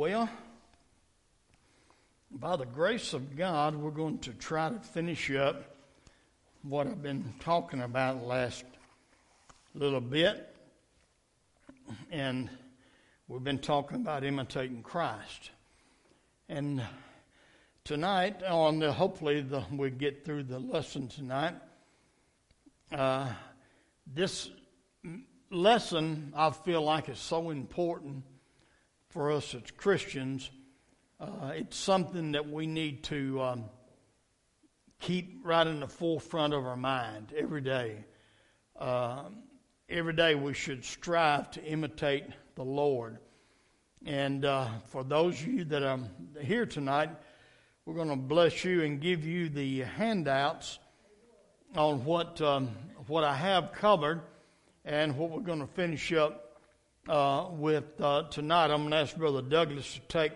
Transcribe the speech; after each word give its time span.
Well, 0.00 0.30
by 2.30 2.56
the 2.56 2.64
grace 2.64 3.12
of 3.12 3.36
God, 3.36 3.76
we're 3.76 3.90
going 3.90 4.16
to 4.20 4.32
try 4.32 4.70
to 4.70 4.78
finish 4.78 5.30
up 5.30 5.76
what 6.62 6.86
I've 6.86 7.02
been 7.02 7.34
talking 7.40 7.82
about 7.82 8.24
last 8.24 8.64
little 9.74 10.00
bit. 10.00 10.56
And 12.10 12.48
we've 13.28 13.44
been 13.44 13.58
talking 13.58 13.98
about 13.98 14.24
imitating 14.24 14.82
Christ. 14.82 15.50
And 16.48 16.82
tonight, 17.84 18.42
on 18.42 18.78
the, 18.78 18.94
hopefully 18.94 19.42
the, 19.42 19.64
we 19.70 19.90
get 19.90 20.24
through 20.24 20.44
the 20.44 20.60
lesson 20.60 21.08
tonight. 21.08 21.56
Uh, 22.90 23.28
this 24.06 24.48
lesson 25.50 26.32
I 26.34 26.48
feel 26.52 26.80
like 26.80 27.10
is 27.10 27.18
so 27.18 27.50
important 27.50 28.24
for 29.10 29.30
us 29.30 29.54
as 29.54 29.62
Christians 29.76 30.50
uh, 31.20 31.52
it's 31.54 31.76
something 31.76 32.32
that 32.32 32.48
we 32.48 32.66
need 32.66 33.04
to 33.04 33.42
um, 33.42 33.64
keep 35.00 35.40
right 35.44 35.66
in 35.66 35.80
the 35.80 35.86
forefront 35.86 36.54
of 36.54 36.64
our 36.64 36.78
mind 36.78 37.34
every 37.36 37.60
day. 37.60 38.06
Uh, 38.78 39.24
every 39.90 40.14
day 40.14 40.34
we 40.34 40.54
should 40.54 40.82
strive 40.82 41.50
to 41.50 41.62
imitate 41.62 42.24
the 42.54 42.64
Lord. 42.64 43.18
And 44.06 44.46
uh, 44.46 44.68
for 44.86 45.04
those 45.04 45.38
of 45.38 45.46
you 45.46 45.64
that 45.64 45.82
are 45.82 46.00
here 46.40 46.64
tonight, 46.64 47.10
we're 47.84 47.96
going 47.96 48.08
to 48.08 48.16
bless 48.16 48.64
you 48.64 48.82
and 48.84 48.98
give 48.98 49.26
you 49.26 49.50
the 49.50 49.80
handouts 49.80 50.78
on 51.76 52.02
what 52.06 52.40
um, 52.40 52.70
what 53.08 53.24
I 53.24 53.34
have 53.34 53.72
covered 53.72 54.22
and 54.86 55.18
what 55.18 55.30
we're 55.30 55.42
going 55.42 55.60
to 55.60 55.66
finish 55.66 56.14
up 56.14 56.49
uh, 57.08 57.46
with 57.50 58.00
uh, 58.00 58.24
tonight. 58.30 58.70
I'm 58.70 58.82
going 58.82 58.90
to 58.90 58.96
ask 58.98 59.16
Brother 59.16 59.42
Douglas 59.42 59.94
to 59.94 60.00
take 60.08 60.32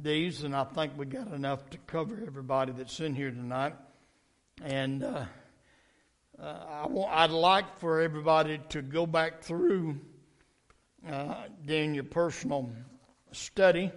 these, 0.00 0.44
and 0.44 0.54
I 0.54 0.64
think 0.64 0.92
we 0.96 1.06
got 1.06 1.32
enough 1.32 1.68
to 1.70 1.78
cover 1.86 2.22
everybody 2.26 2.72
that's 2.72 3.00
in 3.00 3.14
here 3.14 3.30
tonight. 3.30 3.74
And 4.62 5.02
uh, 5.02 5.24
uh, 6.40 6.42
I 6.42 6.86
want, 6.86 7.12
I'd 7.12 7.30
like 7.30 7.78
for 7.78 8.00
everybody 8.00 8.60
to 8.70 8.82
go 8.82 9.06
back 9.06 9.42
through 9.42 10.00
uh, 11.08 11.34
during 11.64 11.94
your 11.94 12.04
personal 12.04 12.70
study 13.32 13.90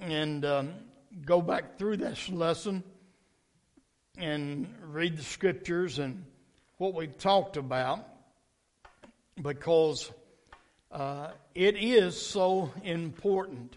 and 0.00 0.44
um, 0.44 0.74
go 1.24 1.40
back 1.40 1.78
through 1.78 1.98
this 1.98 2.28
lesson 2.28 2.82
and 4.18 4.74
read 4.82 5.16
the 5.16 5.22
scriptures 5.22 5.98
and 5.98 6.24
what 6.78 6.94
we 6.94 7.06
talked 7.06 7.56
about 7.56 8.06
because 9.40 10.10
uh, 10.92 11.30
it 11.54 11.76
is 11.76 12.20
so 12.20 12.70
important 12.84 13.76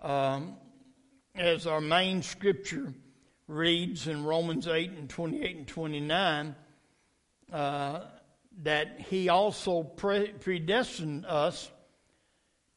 um, 0.00 0.56
as 1.34 1.66
our 1.66 1.80
main 1.80 2.22
scripture 2.22 2.92
reads 3.48 4.06
in 4.06 4.24
Romans 4.24 4.68
8 4.68 4.90
and 4.90 5.08
28 5.08 5.56
and 5.56 5.66
29, 5.66 6.54
uh, 7.52 8.00
that 8.62 9.00
He 9.08 9.28
also 9.30 9.82
pre- 9.82 10.32
predestined 10.32 11.24
us 11.24 11.70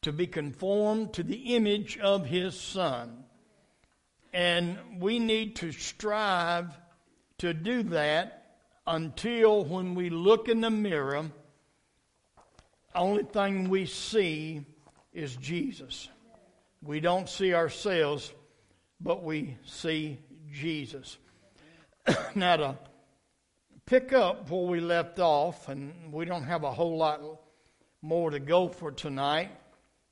to 0.02 0.12
be 0.12 0.26
conformed 0.26 1.12
to 1.14 1.22
the 1.22 1.54
image 1.54 1.98
of 1.98 2.24
His 2.24 2.58
Son. 2.58 3.24
And 4.32 4.78
we 4.98 5.18
need 5.18 5.56
to 5.56 5.72
strive 5.72 6.68
to 7.38 7.52
do 7.52 7.82
that 7.84 8.56
until 8.86 9.64
when 9.64 9.94
we 9.94 10.10
look 10.10 10.48
in 10.48 10.60
the 10.60 10.70
mirror, 10.70 11.26
only 12.96 13.24
thing 13.24 13.68
we 13.68 13.86
see 13.86 14.64
is 15.12 15.36
Jesus. 15.36 16.08
We 16.82 17.00
don't 17.00 17.28
see 17.28 17.54
ourselves, 17.54 18.32
but 19.00 19.22
we 19.22 19.56
see 19.64 20.18
Jesus. 20.52 21.18
now, 22.34 22.56
to 22.56 22.78
pick 23.86 24.12
up 24.12 24.50
where 24.50 24.62
we 24.62 24.80
left 24.80 25.18
off, 25.18 25.68
and 25.68 26.12
we 26.12 26.24
don't 26.24 26.44
have 26.44 26.64
a 26.64 26.72
whole 26.72 26.96
lot 26.96 27.20
more 28.02 28.30
to 28.30 28.38
go 28.38 28.68
for 28.68 28.92
tonight, 28.92 29.50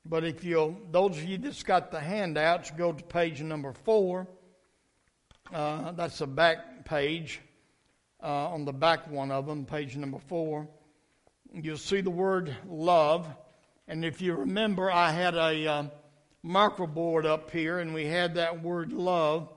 but 0.05 0.23
if 0.23 0.43
you'll, 0.43 0.77
those 0.91 1.17
of 1.17 1.23
you 1.23 1.37
that's 1.37 1.63
got 1.63 1.91
the 1.91 1.99
handouts, 1.99 2.71
go 2.71 2.91
to 2.91 3.03
page 3.03 3.41
number 3.41 3.73
four. 3.73 4.27
Uh, 5.53 5.91
that's 5.91 6.19
the 6.19 6.27
back 6.27 6.85
page. 6.85 7.41
Uh, 8.21 8.49
on 8.49 8.65
the 8.65 8.73
back 8.73 9.09
one 9.09 9.31
of 9.31 9.45
them, 9.45 9.65
page 9.65 9.95
number 9.95 10.17
four, 10.17 10.67
you'll 11.63 11.77
see 11.77 12.01
the 12.01 12.09
word 12.09 12.55
love. 12.67 13.27
And 13.87 14.03
if 14.03 14.21
you 14.21 14.33
remember, 14.35 14.91
I 14.91 15.11
had 15.11 15.35
a. 15.35 15.67
Uh, 15.67 15.83
marker 16.45 16.85
board 16.85 17.25
up 17.25 17.49
here, 17.49 17.79
and 17.79 17.93
we 17.93 18.05
had 18.05 18.35
that 18.35 18.61
word 18.61 18.93
love 18.93 19.49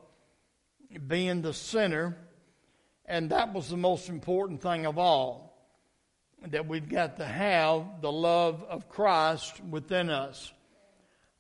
being 1.07 1.43
the 1.43 1.53
center, 1.53 2.17
and 3.05 3.31
that 3.31 3.53
was 3.53 3.69
the 3.69 3.77
most 3.77 4.09
important 4.09 4.63
thing 4.63 4.87
of 4.87 4.99
all 4.99 5.71
that 6.47 6.67
we've 6.67 6.89
got 6.89 7.19
to 7.19 7.27
have 7.27 8.01
the 8.01 8.11
love 8.11 8.65
of 8.65 8.89
Christ 8.89 9.63
within 9.69 10.09
us. 10.09 10.51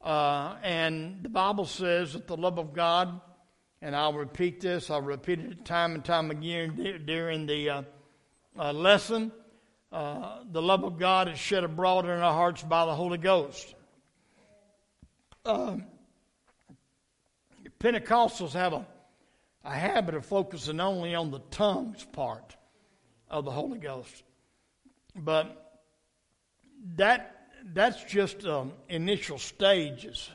Uh, 0.02 0.56
and 0.62 1.22
the 1.22 1.28
Bible 1.30 1.64
says 1.64 2.12
that 2.12 2.26
the 2.26 2.36
love 2.36 2.58
of 2.58 2.74
God, 2.74 3.18
and 3.80 3.96
I'll 3.96 4.12
repeat 4.12 4.60
this, 4.60 4.90
I'll 4.90 5.00
repeat 5.00 5.38
it 5.38 5.64
time 5.64 5.94
and 5.94 6.04
time 6.04 6.30
again 6.30 7.02
during 7.06 7.46
the 7.46 7.70
uh, 7.70 7.82
uh, 8.58 8.72
lesson. 8.72 9.32
Uh, 9.90 10.40
the 10.50 10.60
love 10.60 10.84
of 10.84 10.98
God 10.98 11.28
is 11.28 11.38
shed 11.38 11.64
abroad 11.64 12.04
in 12.04 12.10
our 12.10 12.32
hearts 12.32 12.62
by 12.62 12.84
the 12.84 12.94
Holy 12.94 13.18
Ghost. 13.18 13.74
Um, 15.46 15.84
Pentecostals 17.80 18.52
have 18.52 18.74
a, 18.74 18.86
a 19.64 19.70
habit 19.70 20.14
of 20.14 20.26
focusing 20.26 20.80
only 20.80 21.14
on 21.14 21.30
the 21.30 21.40
tongues 21.50 22.04
part 22.12 22.56
of 23.30 23.44
the 23.44 23.50
Holy 23.50 23.78
Ghost. 23.78 24.22
But 25.14 25.80
that 26.96 27.34
that's 27.72 28.02
just 28.04 28.44
um, 28.44 28.72
initial 28.88 29.38
stages. 29.38 30.30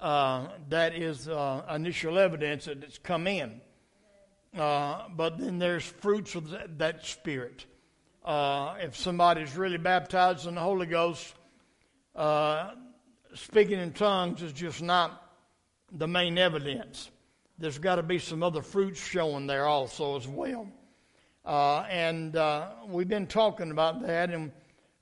Uh, 0.00 0.48
that 0.68 0.94
is 0.94 1.28
uh, 1.28 1.62
initial 1.74 2.18
evidence 2.18 2.66
that 2.66 2.84
it's 2.84 2.98
come 2.98 3.26
in. 3.26 3.60
Uh, 4.56 5.08
but 5.16 5.38
then 5.38 5.58
there's 5.58 5.84
fruits 5.84 6.34
of 6.34 6.50
that, 6.50 6.78
that 6.78 7.04
spirit. 7.04 7.66
Uh, 8.28 8.74
if 8.82 8.94
somebody's 8.94 9.56
really 9.56 9.78
baptized 9.78 10.46
in 10.46 10.54
the 10.56 10.60
Holy 10.60 10.84
Ghost, 10.84 11.32
uh, 12.14 12.72
speaking 13.34 13.78
in 13.78 13.90
tongues 13.90 14.42
is 14.42 14.52
just 14.52 14.82
not 14.82 15.32
the 15.92 16.06
main 16.06 16.36
evidence. 16.36 17.10
There's 17.56 17.78
got 17.78 17.94
to 17.94 18.02
be 18.02 18.18
some 18.18 18.42
other 18.42 18.60
fruits 18.60 19.00
showing 19.00 19.46
there 19.46 19.64
also 19.64 20.18
as 20.18 20.28
well. 20.28 20.68
Uh, 21.42 21.86
and 21.88 22.36
uh, 22.36 22.68
we've 22.86 23.08
been 23.08 23.26
talking 23.26 23.70
about 23.70 24.02
that. 24.02 24.28
And 24.28 24.52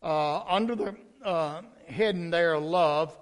uh, 0.05 0.43
under 0.43 0.77
the 0.77 0.95
uh, 1.25 1.63
heading 1.89 2.31
there, 2.31 2.57
love, 2.57 3.19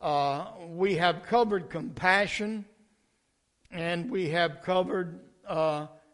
uh, 0.00 0.52
we 0.68 0.94
have 0.94 1.24
covered 1.24 1.68
compassion 1.68 2.64
and 3.72 4.08
we 4.08 4.28
have 4.28 4.62
covered 4.62 5.18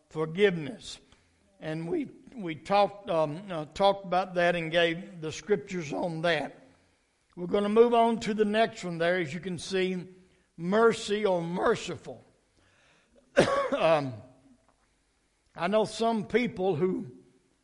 forgiveness. 0.09 0.99
And 1.61 1.87
we 1.87 2.07
we 2.39 2.55
talked 2.55 3.11
um, 3.11 3.43
talked 3.75 4.05
about 4.05 4.35
that 4.35 4.55
and 4.55 4.71
gave 4.71 5.21
the 5.21 5.33
scriptures 5.33 5.93
on 5.93 6.23
that. 6.23 6.69
We're 7.37 7.47
going 7.47 7.65
to 7.65 7.69
move 7.69 7.95
on 7.95 8.19
to 8.21 8.35
the 8.35 8.45
next 8.45 8.85
one 8.85 8.99
there, 8.99 9.19
as 9.19 9.33
you 9.33 9.41
can 9.41 9.59
see, 9.59 10.05
mercy 10.57 11.25
or 11.25 11.43
merciful. 11.43 12.25
um, 13.77 14.13
I 15.57 15.69
know 15.69 15.85
some 15.85 16.25
people 16.25 16.75
who 16.75 17.07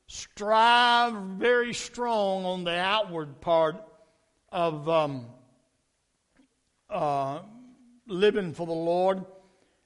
strive 0.06 1.14
very 1.38 1.74
strong 1.74 2.44
on 2.44 2.64
the 2.64 2.76
outward 2.76 3.40
part 3.40 3.76
of 4.50 4.88
um, 4.88 5.26
uh, 6.90 7.40
living 8.06 8.52
for 8.52 8.66
the 8.66 8.72
Lord 8.72 9.24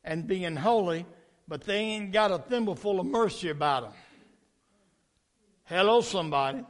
and 0.05 0.27
being 0.27 0.57
holy, 0.57 1.07
but 1.47 1.63
they 1.63 1.79
ain't 1.79 2.13
got 2.13 2.31
a 2.31 2.39
thimbleful 2.39 3.01
of 3.01 3.07
mercy 3.07 3.49
about 3.51 3.85
them. 3.85 3.93
Hello, 5.69 6.01
somebody. 6.01 6.65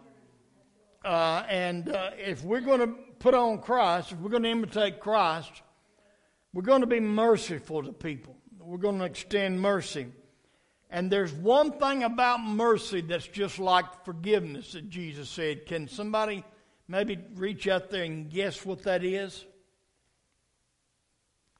Uh, 1.04 1.44
and 1.48 1.88
uh, 1.88 2.10
if 2.18 2.42
we're 2.42 2.60
going 2.60 2.80
to 2.80 2.88
put 3.20 3.32
on 3.32 3.60
Christ, 3.60 4.10
if 4.10 4.18
we're 4.18 4.28
going 4.28 4.42
to 4.42 4.48
imitate 4.48 4.98
Christ, 4.98 5.62
we're 6.52 6.62
going 6.62 6.80
to 6.80 6.88
be 6.88 6.98
merciful 6.98 7.84
to 7.84 7.92
people. 7.92 8.36
We're 8.58 8.78
going 8.78 8.98
to 8.98 9.04
extend 9.04 9.60
mercy. 9.60 10.08
And 10.90 11.12
there's 11.12 11.32
one 11.32 11.78
thing 11.78 12.02
about 12.02 12.40
mercy 12.42 13.00
that's 13.00 13.28
just 13.28 13.60
like 13.60 14.04
forgiveness 14.04 14.72
that 14.72 14.90
Jesus 14.90 15.28
said. 15.28 15.66
Can 15.66 15.86
somebody 15.86 16.42
maybe 16.88 17.20
reach 17.36 17.68
out 17.68 17.90
there 17.90 18.02
and 18.02 18.28
guess 18.28 18.66
what 18.66 18.82
that 18.82 19.04
is? 19.04 19.44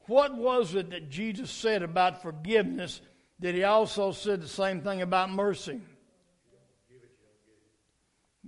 What 0.09 0.37
was 0.37 0.75
it 0.75 0.91
that 0.91 1.09
Jesus 1.09 1.53
said 1.53 1.85
about 1.85 2.21
forgiveness 2.21 3.01
that 3.39 3.55
he 3.55 3.63
also 3.63 4.11
said 4.11 4.43
the 4.43 4.49
same 4.49 4.81
thing 4.81 5.03
about 5.03 5.31
mercy? 5.31 5.81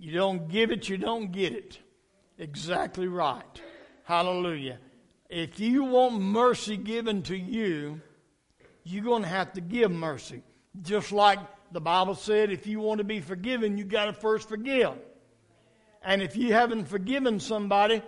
You 0.01 0.13
don't 0.13 0.49
give 0.49 0.71
it, 0.71 0.89
you 0.89 0.97
don't 0.97 1.31
get 1.31 1.53
it. 1.53 1.79
Exactly 2.39 3.07
right. 3.07 3.61
Hallelujah. 4.05 4.79
if 5.29 5.61
you 5.61 5.85
want 5.85 6.19
mercy 6.19 6.79
given 6.79 7.23
to 7.25 7.37
you, 7.37 8.01
you're 8.83 9.05
going 9.05 9.23
to 9.23 9.29
have 9.29 9.53
to 9.53 9.61
give 9.61 9.91
mercy. 9.91 10.43
Just 10.81 11.13
like 11.13 11.39
the 11.71 11.83
Bible 11.83 12.15
said, 12.15 12.51
if 12.51 12.67
you 12.67 12.81
want 12.81 12.97
to 12.99 13.05
be 13.05 13.21
forgiven, 13.21 13.77
you 13.77 13.85
got 13.85 14.07
to 14.07 14.15
first 14.15 14.49
forgive. 14.49 14.95
And 16.03 16.23
if 16.23 16.35
you 16.35 16.55
haven't 16.55 16.87
forgiven 16.87 17.39
somebody, 17.39 18.03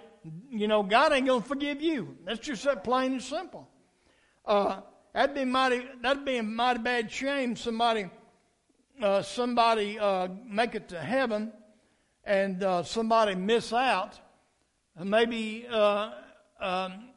you 0.51 0.69
know, 0.69 0.83
God 0.83 1.13
ain't 1.13 1.27
going 1.27 1.43
to 1.43 1.49
forgive 1.49 1.83
you. 1.83 2.17
That's 2.25 2.41
just 2.41 2.65
that 2.65 2.85
plain 2.85 3.13
and 3.13 3.23
simple. 3.23 3.69
Uh, 4.47 4.81
that'd 5.13 5.35
be 5.35 5.45
mighty. 5.45 5.87
That'd 6.01 6.25
be 6.25 6.39
a 6.39 6.43
mighty 6.43 6.81
bad 6.81 7.13
shame. 7.13 7.55
Somebody, 7.55 8.09
uh, 9.01 9.21
somebody 9.21 9.99
uh, 9.99 10.29
make 10.47 10.75
it 10.75 10.89
to 10.89 10.99
heaven, 10.99 11.53
and 12.25 12.63
uh, 12.63 12.83
somebody 12.83 13.35
miss 13.35 13.73
out. 13.73 14.19
Maybe 15.03 15.67
uh, 15.71 16.11
um, 16.61 17.09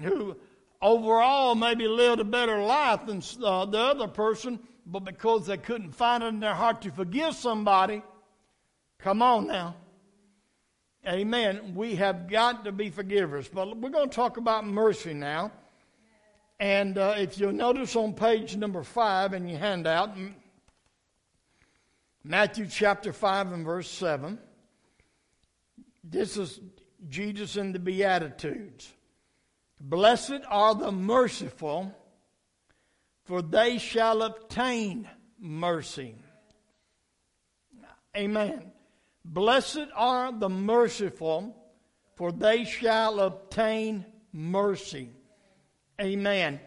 who 0.00 0.36
overall 0.80 1.54
maybe 1.54 1.88
lived 1.88 2.20
a 2.20 2.24
better 2.24 2.60
life 2.62 3.06
than 3.06 3.22
uh, 3.42 3.64
the 3.64 3.78
other 3.78 4.08
person, 4.08 4.58
but 4.86 5.00
because 5.00 5.46
they 5.46 5.56
couldn't 5.56 5.92
find 5.92 6.22
it 6.22 6.26
in 6.26 6.40
their 6.40 6.54
heart 6.54 6.82
to 6.82 6.90
forgive 6.90 7.34
somebody, 7.34 8.02
come 8.98 9.22
on 9.22 9.46
now. 9.46 9.76
Amen. 11.06 11.74
We 11.74 11.96
have 11.96 12.28
got 12.28 12.64
to 12.64 12.72
be 12.72 12.90
forgivers. 12.90 13.48
But 13.48 13.76
we're 13.76 13.90
going 13.90 14.08
to 14.08 14.14
talk 14.14 14.36
about 14.36 14.66
mercy 14.66 15.14
now. 15.14 15.50
And 16.60 16.96
uh, 16.96 17.14
if 17.18 17.40
you'll 17.40 17.52
notice 17.52 17.96
on 17.96 18.12
page 18.12 18.56
number 18.56 18.84
five 18.84 19.32
in 19.32 19.48
your 19.48 19.58
handout, 19.58 20.16
Matthew 22.22 22.68
chapter 22.68 23.12
5 23.12 23.50
and 23.50 23.64
verse 23.64 23.90
7, 23.90 24.38
this 26.04 26.36
is 26.36 26.60
Jesus 27.08 27.56
in 27.56 27.72
the 27.72 27.78
Beatitudes. 27.78 28.92
Blessed 29.80 30.42
are 30.48 30.74
the 30.74 30.92
merciful, 30.92 31.92
for 33.24 33.42
they 33.42 33.78
shall 33.78 34.22
obtain 34.22 35.08
mercy. 35.38 36.14
Amen. 38.16 38.72
Blessed 39.24 39.88
are 39.94 40.32
the 40.32 40.48
merciful, 40.48 41.56
for 42.14 42.30
they 42.30 42.64
shall 42.64 43.20
obtain 43.20 44.04
mercy. 44.32 45.10
Amen. 46.00 46.60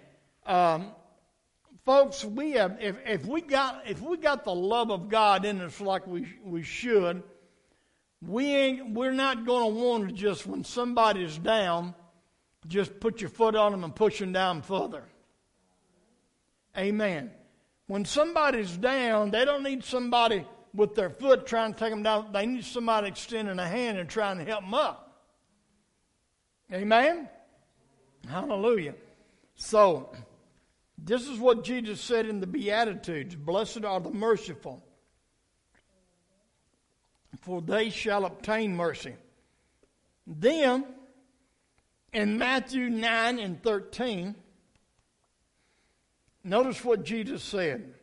Um, 0.45 0.91
folks, 1.85 2.23
we 2.23 2.51
have 2.51 2.77
if, 2.81 2.97
if 3.05 3.25
we 3.25 3.41
got 3.41 3.83
if 3.87 4.01
we 4.01 4.17
got 4.17 4.43
the 4.43 4.55
love 4.55 4.91
of 4.91 5.09
God 5.09 5.45
in 5.45 5.61
us 5.61 5.79
like 5.79 6.07
we 6.07 6.27
we 6.43 6.63
should, 6.63 7.23
we 8.27 8.45
ain't 8.45 8.91
we're 8.91 9.11
not 9.11 9.45
going 9.45 9.73
to 9.73 9.81
want 9.81 10.09
to 10.09 10.13
just 10.13 10.45
when 10.45 10.63
somebody's 10.63 11.37
down 11.37 11.93
just 12.67 12.99
put 12.99 13.21
your 13.21 13.29
foot 13.29 13.55
on 13.55 13.71
them 13.71 13.83
and 13.83 13.95
push 13.95 14.19
them 14.19 14.33
down 14.33 14.61
further. 14.61 15.03
Amen. 16.77 17.31
When 17.87 18.05
somebody's 18.05 18.75
down, 18.75 19.31
they 19.31 19.45
don't 19.45 19.63
need 19.63 19.83
somebody 19.83 20.45
with 20.73 20.95
their 20.95 21.09
foot 21.09 21.45
trying 21.45 21.73
to 21.73 21.79
take 21.79 21.91
them 21.91 22.03
down. 22.03 22.31
They 22.33 22.45
need 22.45 22.65
somebody 22.65 23.07
extending 23.07 23.59
a 23.59 23.67
hand 23.67 23.97
and 23.97 24.09
trying 24.09 24.39
to 24.39 24.43
help 24.43 24.61
them 24.61 24.73
up. 24.73 25.05
Amen? 26.73 27.29
Hallelujah. 28.27 28.95
So, 29.55 30.11
this 30.97 31.27
is 31.27 31.39
what 31.39 31.63
Jesus 31.63 32.01
said 32.01 32.25
in 32.25 32.39
the 32.39 32.47
Beatitudes 32.47 33.35
Blessed 33.35 33.85
are 33.85 33.99
the 33.99 34.09
merciful, 34.09 34.83
for 37.45 37.61
they 37.61 37.91
shall 37.91 38.25
obtain 38.25 38.75
mercy. 38.75 39.13
Then, 40.25 40.83
in 42.11 42.39
Matthew 42.39 42.89
9 42.89 43.37
and 43.37 43.61
13, 43.61 44.33
notice 46.43 46.83
what 46.83 47.05
Jesus 47.05 47.43
said. 47.43 47.93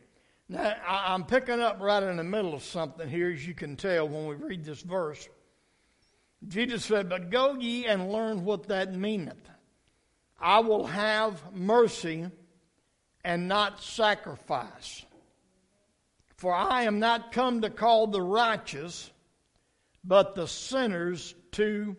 Now, 0.47 0.75
I'm 0.87 1.25
picking 1.25 1.59
up 1.59 1.81
right 1.81 2.01
in 2.01 2.15
the 2.15 2.23
middle 2.23 2.53
of 2.53 2.63
something 2.63 3.09
here, 3.09 3.31
as 3.31 3.45
you 3.45 3.53
can 3.53 3.75
tell 3.75 4.07
when 4.07 4.27
we 4.27 4.35
read 4.35 4.63
this 4.63 4.81
verse. 4.81 5.27
Jesus 6.47 6.85
said, 6.85 7.09
But 7.09 7.29
go 7.29 7.55
ye 7.55 7.85
and 7.85 8.13
learn 8.13 8.45
what 8.45 8.69
that 8.69 8.95
meaneth. 8.95 9.49
I 10.39 10.59
will 10.59 10.87
have 10.87 11.53
mercy 11.53 12.27
and 13.25 13.49
not 13.49 13.83
sacrifice. 13.83 15.05
For 16.37 16.53
I 16.53 16.83
am 16.83 16.99
not 16.99 17.33
come 17.33 17.61
to 17.61 17.69
call 17.69 18.07
the 18.07 18.21
righteous, 18.21 19.11
but 20.03 20.35
the 20.35 20.47
sinners 20.47 21.33
to 21.53 21.95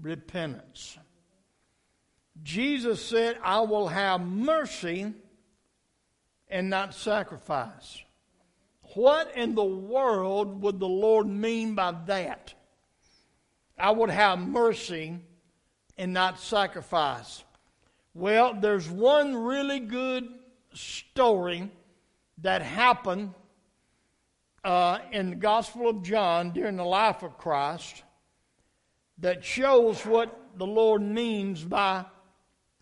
repentance. 0.00 0.98
Jesus 2.42 3.04
said, 3.04 3.38
I 3.42 3.60
will 3.60 3.88
have 3.88 4.20
mercy 4.20 5.12
and 6.48 6.70
not 6.70 6.94
sacrifice. 6.94 8.02
What 8.94 9.36
in 9.36 9.54
the 9.54 9.64
world 9.64 10.62
would 10.62 10.80
the 10.80 10.88
Lord 10.88 11.26
mean 11.26 11.74
by 11.74 11.94
that? 12.06 12.54
I 13.78 13.90
would 13.90 14.10
have 14.10 14.38
mercy 14.38 15.18
and 15.96 16.12
not 16.12 16.40
sacrifice. 16.40 17.44
Well, 18.14 18.54
there's 18.54 18.88
one 18.88 19.36
really 19.36 19.80
good 19.80 20.28
story 20.72 21.70
that 22.38 22.62
happened 22.62 23.34
uh, 24.64 24.98
in 25.12 25.30
the 25.30 25.36
Gospel 25.36 25.88
of 25.88 26.02
John 26.02 26.50
during 26.50 26.76
the 26.76 26.84
life 26.84 27.22
of 27.22 27.38
Christ 27.38 28.02
that 29.18 29.44
shows 29.44 30.04
what 30.04 30.38
the 30.56 30.66
Lord 30.66 31.02
means 31.02 31.64
by 31.64 32.04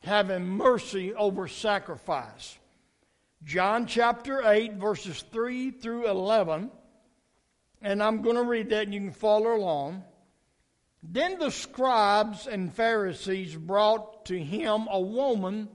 having 0.00 0.46
mercy 0.46 1.14
over 1.14 1.48
sacrifice. 1.48 2.58
John 3.44 3.86
chapter 3.86 4.42
8, 4.46 4.74
verses 4.74 5.24
3 5.32 5.70
through 5.70 6.08
11. 6.08 6.70
And 7.82 8.02
I'm 8.02 8.22
going 8.22 8.36
to 8.36 8.42
read 8.42 8.70
that 8.70 8.84
and 8.84 8.94
you 8.94 9.00
can 9.00 9.12
follow 9.12 9.54
along. 9.54 10.04
Then 11.02 11.38
the 11.38 11.50
scribes 11.50 12.46
and 12.46 12.74
Pharisees 12.74 13.54
brought 13.54 14.26
to 14.26 14.38
him 14.38 14.88
a 14.90 15.00
woman 15.00 15.68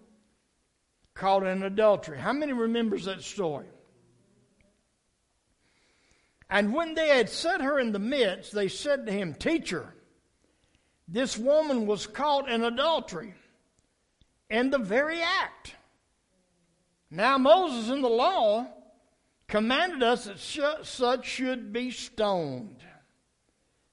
caught 1.14 1.46
in 1.46 1.64
adultery. 1.64 2.18
How 2.18 2.34
many 2.34 2.54
remembers 2.54 3.06
that 3.06 3.22
story? 3.22 3.68
And 6.52 6.74
when 6.74 6.96
they 6.96 7.08
had 7.08 7.30
set 7.30 7.62
her 7.62 7.80
in 7.80 7.94
the 7.94 8.00
midst, 8.00 8.52
they 8.52 8.68
said 8.68 9.06
to 9.06 9.12
him, 9.12 9.34
Teacher, 9.34 9.96
this 11.08 11.38
woman 11.38 11.88
was 11.88 12.06
caught 12.06 12.50
in 12.50 12.66
adultery 12.66 13.34
in 14.50 14.70
the 14.70 14.78
very 14.78 15.22
act. 15.22 15.76
Now, 17.10 17.38
Moses 17.38 17.90
in 17.90 18.02
the 18.02 18.10
law 18.10 18.68
commanded 19.48 20.04
us 20.04 20.26
that 20.26 20.86
such 20.86 21.26
should 21.26 21.72
be 21.72 21.90
stoned. 21.90 22.84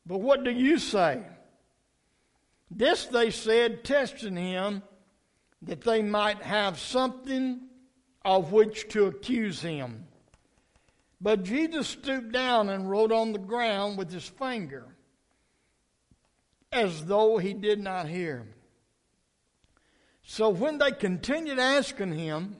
But 0.04 0.18
what 0.18 0.42
do 0.42 0.50
you 0.50 0.78
say? 0.78 1.22
This 2.72 3.06
they 3.06 3.30
said, 3.30 3.84
testing 3.84 4.36
him, 4.36 4.82
that 5.62 5.82
they 5.82 6.02
might 6.02 6.42
have 6.42 6.78
something 6.78 7.60
of 8.24 8.50
which 8.50 8.88
to 8.88 9.06
accuse 9.06 9.62
him. 9.62 10.06
But 11.20 11.42
Jesus 11.42 11.88
stooped 11.88 12.32
down 12.32 12.68
and 12.68 12.88
wrote 12.88 13.10
on 13.10 13.32
the 13.32 13.38
ground 13.38 13.98
with 13.98 14.12
his 14.12 14.28
finger, 14.28 14.96
as 16.70 17.06
though 17.06 17.38
he 17.38 17.54
did 17.54 17.80
not 17.80 18.08
hear. 18.08 18.46
So 20.22 20.50
when 20.50 20.78
they 20.78 20.92
continued 20.92 21.58
asking 21.58 22.12
him, 22.12 22.56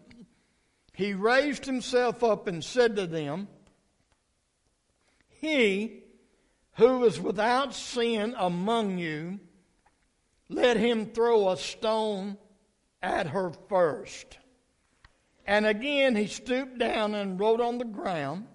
he 0.93 1.15
raised 1.15 1.67
himself 1.67 2.25
up 2.25 2.49
and 2.49 2.65
said 2.65 2.97
to 2.97 3.07
them, 3.07 3.47
He 5.29 6.03
who 6.79 7.05
is 7.05 7.21
without 7.21 7.75
sin 7.75 8.35
among 8.39 8.99
you, 8.99 9.39
let 10.49 10.77
him 10.77 11.07
throw 11.07 11.51
a 11.51 11.57
stone 11.57 12.39
at 13.03 13.29
her 13.29 13.53
first. 13.69 14.39
And 15.49 15.65
again 15.65 16.15
he 16.15 16.27
stooped 16.27 16.79
down 16.79 17.15
and 17.15 17.41
wrote 17.41 17.63
on 17.63 17.79
the 17.79 17.85
ground. 17.87 18.47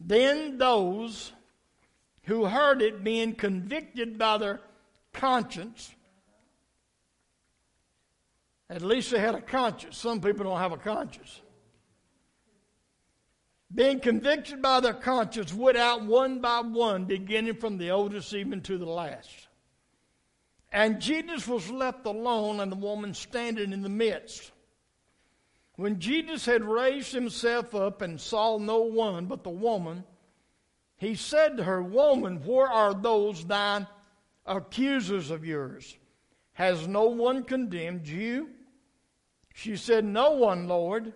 Then 0.00 0.58
those 0.58 1.32
who 2.24 2.46
heard 2.46 2.82
it, 2.82 3.04
being 3.04 3.32
convicted 3.32 4.18
by 4.18 4.38
their 4.38 4.60
conscience, 5.12 5.94
at 8.68 8.82
least 8.82 9.12
they 9.12 9.20
had 9.20 9.36
a 9.36 9.40
conscience. 9.40 9.98
Some 9.98 10.20
people 10.20 10.44
don't 10.44 10.58
have 10.58 10.72
a 10.72 10.78
conscience. 10.78 11.42
Being 13.72 14.00
convicted 14.00 14.60
by 14.60 14.80
their 14.80 14.94
conscience, 14.94 15.54
went 15.54 15.76
out 15.76 16.04
one 16.04 16.40
by 16.40 16.58
one, 16.58 17.04
beginning 17.04 17.54
from 17.54 17.78
the 17.78 17.92
oldest 17.92 18.34
even 18.34 18.62
to 18.62 18.78
the 18.78 18.84
last. 18.84 19.46
And 20.72 21.00
Jesus 21.00 21.46
was 21.46 21.70
left 21.70 22.04
alone, 22.04 22.58
and 22.58 22.72
the 22.72 22.76
woman 22.76 23.14
standing 23.14 23.72
in 23.72 23.82
the 23.82 23.88
midst. 23.88 24.50
When 25.80 25.98
Jesus 25.98 26.44
had 26.44 26.62
raised 26.62 27.14
himself 27.14 27.74
up 27.74 28.02
and 28.02 28.20
saw 28.20 28.58
no 28.58 28.82
one 28.82 29.24
but 29.24 29.42
the 29.42 29.48
woman, 29.48 30.04
he 30.98 31.14
said 31.14 31.56
to 31.56 31.64
her, 31.64 31.82
Woman, 31.82 32.44
where 32.44 32.66
are 32.66 32.92
those 32.92 33.46
thine 33.46 33.86
accusers 34.44 35.30
of 35.30 35.42
yours? 35.42 35.96
Has 36.52 36.86
no 36.86 37.04
one 37.04 37.44
condemned 37.44 38.06
you? 38.06 38.50
She 39.54 39.74
said, 39.74 40.04
No 40.04 40.32
one, 40.32 40.68
Lord. 40.68 41.14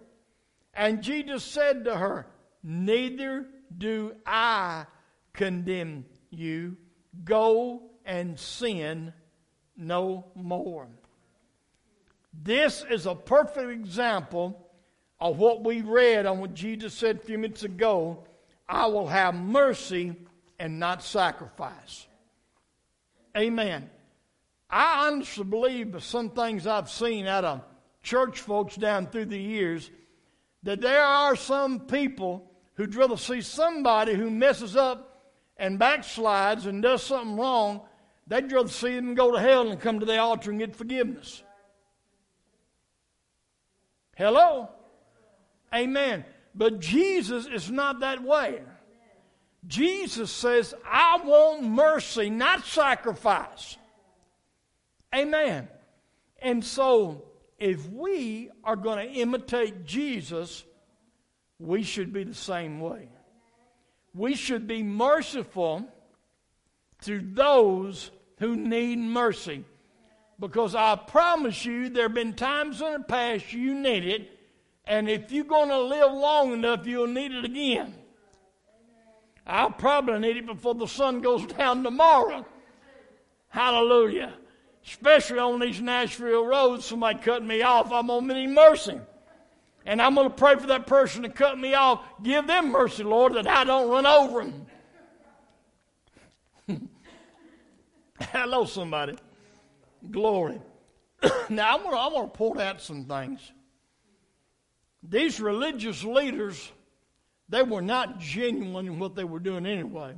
And 0.72 1.02
Jesus 1.02 1.44
said 1.44 1.84
to 1.84 1.94
her, 1.94 2.26
Neither 2.62 3.44
do 3.76 4.14
I 4.24 4.86
condemn 5.34 6.06
you. 6.30 6.78
Go 7.22 7.82
and 8.06 8.40
sin 8.40 9.12
no 9.76 10.24
more. 10.34 10.88
This 12.42 12.84
is 12.90 13.06
a 13.06 13.14
perfect 13.14 13.70
example 13.70 14.68
of 15.20 15.38
what 15.38 15.64
we 15.64 15.82
read 15.82 16.26
on 16.26 16.40
what 16.40 16.54
Jesus 16.54 16.94
said 16.94 17.16
a 17.16 17.20
few 17.20 17.38
minutes 17.38 17.62
ago 17.62 18.24
I 18.68 18.86
will 18.86 19.06
have 19.06 19.34
mercy 19.34 20.16
and 20.58 20.78
not 20.78 21.02
sacrifice. 21.02 22.06
Amen. 23.36 23.90
I 24.70 25.06
honestly 25.06 25.44
believe 25.44 26.02
some 26.02 26.30
things 26.30 26.66
I've 26.66 26.90
seen 26.90 27.26
out 27.26 27.44
of 27.44 27.60
church 28.02 28.40
folks 28.40 28.76
down 28.76 29.06
through 29.06 29.26
the 29.26 29.38
years 29.38 29.90
that 30.62 30.80
there 30.80 31.04
are 31.04 31.36
some 31.36 31.80
people 31.80 32.50
who'd 32.74 32.94
rather 32.94 33.16
see 33.16 33.40
somebody 33.40 34.14
who 34.14 34.30
messes 34.30 34.76
up 34.76 35.30
and 35.56 35.78
backslides 35.78 36.66
and 36.66 36.82
does 36.82 37.02
something 37.02 37.36
wrong, 37.36 37.82
they'd 38.26 38.50
rather 38.50 38.68
see 38.68 38.96
them 38.96 39.14
go 39.14 39.30
to 39.30 39.38
hell 39.38 39.70
and 39.70 39.80
come 39.80 40.00
to 40.00 40.06
the 40.06 40.18
altar 40.18 40.50
and 40.50 40.58
get 40.58 40.74
forgiveness. 40.74 41.42
Hello? 44.16 44.68
Amen. 45.74 46.24
But 46.54 46.80
Jesus 46.80 47.46
is 47.46 47.70
not 47.70 48.00
that 48.00 48.22
way. 48.22 48.62
Jesus 49.66 50.30
says, 50.30 50.74
I 50.86 51.20
want 51.24 51.64
mercy, 51.64 52.30
not 52.30 52.64
sacrifice. 52.64 53.76
Amen. 55.14 55.68
And 56.40 56.64
so, 56.64 57.24
if 57.58 57.88
we 57.88 58.50
are 58.62 58.76
going 58.76 58.98
to 58.98 59.14
imitate 59.14 59.86
Jesus, 59.86 60.64
we 61.58 61.82
should 61.82 62.12
be 62.12 62.24
the 62.24 62.34
same 62.34 62.80
way. 62.80 63.08
We 64.14 64.34
should 64.34 64.66
be 64.66 64.82
merciful 64.82 65.88
to 67.02 67.20
those 67.20 68.10
who 68.38 68.56
need 68.56 68.98
mercy. 68.98 69.64
Because 70.44 70.74
I 70.74 70.94
promise 70.94 71.64
you, 71.64 71.88
there 71.88 72.02
have 72.02 72.12
been 72.12 72.34
times 72.34 72.82
in 72.82 72.92
the 72.92 73.00
past 73.00 73.54
you 73.54 73.74
need 73.74 74.04
it, 74.04 74.30
and 74.84 75.08
if 75.08 75.32
you're 75.32 75.42
going 75.42 75.70
to 75.70 75.80
live 75.80 76.12
long 76.12 76.52
enough, 76.52 76.86
you'll 76.86 77.06
need 77.06 77.32
it 77.32 77.46
again. 77.46 77.94
I'll 79.46 79.70
probably 79.70 80.18
need 80.18 80.36
it 80.36 80.44
before 80.44 80.74
the 80.74 80.86
sun 80.86 81.22
goes 81.22 81.46
down 81.58 81.82
tomorrow. 81.82 82.44
Hallelujah. 83.48 84.34
Especially 84.86 85.38
on 85.38 85.60
these 85.60 85.80
Nashville 85.80 86.44
roads, 86.44 86.84
somebody 86.84 87.20
cutting 87.20 87.48
me 87.48 87.62
off, 87.62 87.90
I'm 87.90 88.08
going 88.08 88.28
to 88.28 88.34
need 88.34 88.48
mercy. 88.48 89.00
And 89.86 90.02
I'm 90.02 90.14
going 90.14 90.28
to 90.28 90.34
pray 90.34 90.56
for 90.56 90.66
that 90.66 90.86
person 90.86 91.22
to 91.22 91.30
cut 91.30 91.58
me 91.58 91.72
off. 91.72 92.04
Give 92.22 92.46
them 92.46 92.70
mercy, 92.70 93.02
Lord, 93.02 93.32
that 93.32 93.46
I 93.46 93.64
don't 93.64 93.88
run 93.88 94.04
over 94.04 94.44
them. 96.68 96.90
Hello, 98.30 98.66
somebody. 98.66 99.16
Glory. 100.10 100.60
now, 101.48 101.76
I 101.76 101.82
want, 101.82 102.14
to, 102.14 102.22
to 102.22 102.38
point 102.38 102.60
out 102.60 102.80
some 102.80 103.04
things. 103.04 103.40
These 105.02 105.40
religious 105.40 106.02
leaders, 106.02 106.72
they 107.48 107.62
were 107.62 107.82
not 107.82 108.18
genuine 108.18 108.86
in 108.86 108.98
what 108.98 109.14
they 109.14 109.24
were 109.24 109.38
doing 109.38 109.66
anyway. 109.66 110.14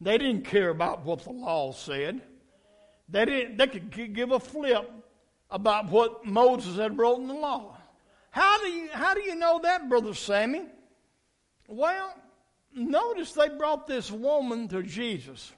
They 0.00 0.18
didn't 0.18 0.44
care 0.44 0.70
about 0.70 1.04
what 1.04 1.24
the 1.24 1.30
law 1.30 1.72
said. 1.72 2.20
They, 3.08 3.24
didn't, 3.24 3.56
they 3.56 3.66
could 3.66 4.14
give 4.14 4.32
a 4.32 4.40
flip 4.40 4.90
about 5.50 5.90
what 5.90 6.24
Moses 6.24 6.76
had 6.76 6.96
wrote 6.98 7.18
in 7.18 7.28
the 7.28 7.34
law. 7.34 7.76
How 8.30 8.60
do 8.62 8.68
you, 8.68 8.88
how 8.92 9.14
do 9.14 9.20
you 9.22 9.34
know 9.34 9.60
that, 9.62 9.88
Brother 9.88 10.14
Sammy? 10.14 10.62
Well, 11.66 12.14
notice 12.74 13.32
they 13.32 13.48
brought 13.48 13.86
this 13.86 14.10
woman 14.10 14.68
to 14.68 14.82
Jesus. 14.82 15.52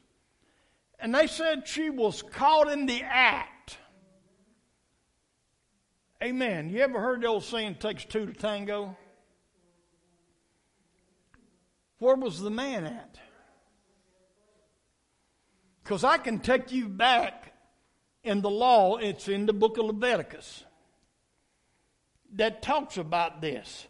And 1.02 1.12
they 1.12 1.26
said 1.26 1.66
she 1.66 1.90
was 1.90 2.22
caught 2.22 2.70
in 2.70 2.86
the 2.86 3.02
act. 3.02 3.76
Amen. 6.22 6.70
You 6.70 6.80
ever 6.80 7.00
heard 7.00 7.22
the 7.22 7.26
old 7.26 7.42
saying, 7.42 7.74
takes 7.74 8.04
two 8.04 8.24
to 8.24 8.32
tango? 8.32 8.96
Where 11.98 12.14
was 12.14 12.40
the 12.40 12.50
man 12.50 12.84
at? 12.84 13.18
Because 15.82 16.04
I 16.04 16.18
can 16.18 16.38
take 16.38 16.70
you 16.70 16.88
back 16.88 17.52
in 18.22 18.40
the 18.40 18.50
law, 18.50 18.98
it's 18.98 19.26
in 19.26 19.46
the 19.46 19.52
book 19.52 19.78
of 19.78 19.86
Leviticus 19.86 20.62
that 22.34 22.62
talks 22.62 22.96
about 22.96 23.40
this. 23.40 23.88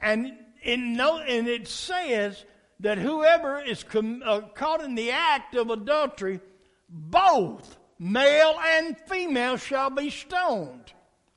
And 0.00 0.32
it, 0.62 0.78
no, 0.78 1.18
and 1.18 1.46
it 1.46 1.68
says 1.68 2.46
that 2.80 2.98
whoever 2.98 3.60
is 3.60 3.84
com, 3.84 4.22
uh, 4.24 4.40
caught 4.54 4.82
in 4.82 4.94
the 4.94 5.10
act 5.10 5.54
of 5.54 5.70
adultery, 5.70 6.40
both 6.88 7.78
male 7.98 8.58
and 8.64 8.96
female 9.06 9.56
shall 9.56 9.90
be 9.90 10.10
stoned. 10.10 10.92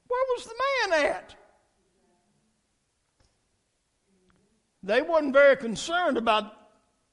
Where 0.08 0.26
was 0.36 0.46
the 0.46 0.90
man 0.90 1.06
at? 1.06 1.36
They 4.84 5.02
wasn't 5.02 5.34
very 5.34 5.58
concerned 5.58 6.18
about 6.18 6.54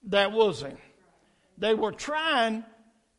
that, 0.05 0.33
was 0.33 0.63
they? 0.63 0.75
They 1.59 1.75
were 1.75 1.93
trying 1.93 2.65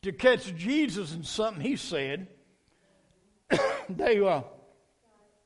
to 0.02 0.12
catch 0.12 0.54
Jesus 0.56 1.14
in 1.14 1.24
something 1.24 1.62
he 1.62 1.76
said. 1.76 2.26
they 3.88 4.18
uh, 4.20 4.42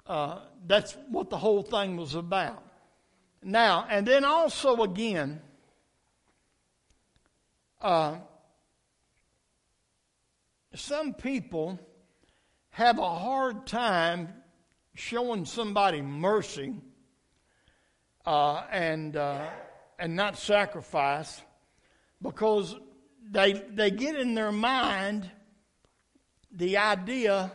uh, 0.06 0.40
that's 0.66 0.96
what 1.10 1.30
the 1.30 1.36
whole 1.36 1.62
thing 1.62 1.96
was 1.96 2.14
about. 2.14 2.62
Now, 3.42 3.86
and 3.88 4.06
then 4.06 4.24
also 4.24 4.82
again, 4.82 5.40
uh, 7.86 8.18
some 10.74 11.14
people 11.14 11.78
have 12.70 12.98
a 12.98 13.14
hard 13.14 13.64
time 13.64 14.28
showing 14.94 15.44
somebody 15.44 16.02
mercy 16.02 16.74
uh, 18.26 18.64
and 18.72 19.16
uh, 19.16 19.46
and 20.00 20.16
not 20.16 20.36
sacrifice 20.36 21.40
because 22.20 22.74
they 23.30 23.52
they 23.52 23.92
get 23.92 24.16
in 24.16 24.34
their 24.34 24.50
mind 24.50 25.30
the 26.50 26.76
idea 26.78 27.52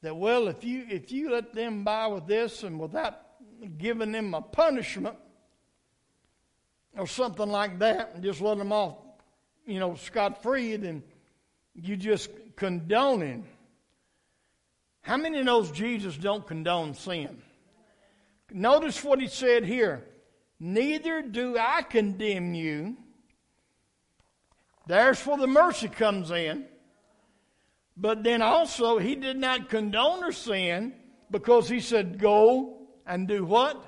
that 0.00 0.16
well 0.16 0.48
if 0.48 0.64
you 0.64 0.84
if 0.90 1.12
you 1.12 1.30
let 1.30 1.54
them 1.54 1.84
by 1.84 2.08
with 2.08 2.26
this 2.26 2.64
and 2.64 2.80
without 2.80 3.14
giving 3.78 4.10
them 4.10 4.34
a 4.34 4.42
punishment 4.42 5.16
or 6.96 7.06
something 7.06 7.48
like 7.48 7.78
that 7.78 8.10
and 8.12 8.24
just 8.24 8.40
let 8.40 8.58
them 8.58 8.72
off 8.72 8.96
you 9.66 9.78
know 9.78 9.94
scot 9.94 10.42
free 10.42 10.76
then 10.76 11.02
you 11.74 11.96
just 11.96 12.30
condoning 12.56 13.46
how 15.02 15.16
many 15.16 15.42
knows 15.42 15.70
jesus 15.70 16.16
don't 16.16 16.46
condone 16.46 16.94
sin 16.94 17.42
notice 18.52 19.02
what 19.02 19.20
he 19.20 19.26
said 19.26 19.64
here 19.64 20.04
neither 20.60 21.22
do 21.22 21.56
i 21.58 21.82
condemn 21.82 22.54
you 22.54 22.96
there's 24.86 25.24
where 25.26 25.38
the 25.38 25.46
mercy 25.46 25.88
comes 25.88 26.30
in 26.30 26.66
but 27.96 28.22
then 28.22 28.40
also, 28.42 28.98
he 28.98 29.14
did 29.14 29.36
not 29.36 29.68
condone 29.68 30.22
her 30.22 30.32
sin 30.32 30.94
because 31.30 31.68
he 31.68 31.80
said, 31.80 32.18
Go 32.18 32.78
and 33.06 33.28
do 33.28 33.44
what? 33.44 33.82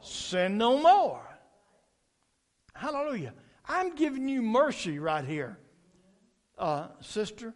Sin 0.00 0.56
no 0.56 0.80
more. 0.80 1.20
Hallelujah. 2.74 3.34
I'm 3.70 3.94
giving 3.94 4.28
you 4.28 4.42
mercy 4.42 4.98
right 4.98 5.24
here, 5.24 5.56
uh, 6.58 6.88
sister. 7.02 7.54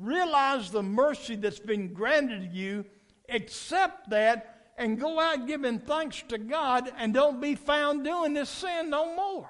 Realize 0.00 0.72
the 0.72 0.82
mercy 0.82 1.36
that's 1.36 1.60
been 1.60 1.94
granted 1.94 2.50
to 2.50 2.58
you, 2.58 2.84
accept 3.28 4.10
that, 4.10 4.72
and 4.76 4.98
go 4.98 5.20
out 5.20 5.46
giving 5.46 5.78
thanks 5.78 6.24
to 6.30 6.38
God, 6.38 6.92
and 6.98 7.14
don't 7.14 7.40
be 7.40 7.54
found 7.54 8.04
doing 8.04 8.34
this 8.34 8.48
sin 8.50 8.90
no 8.90 9.14
more. 9.14 9.48